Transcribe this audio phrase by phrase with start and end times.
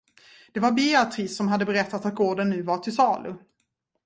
[0.51, 3.35] Det var Beatrice som hade berättat att gården nu var till salu.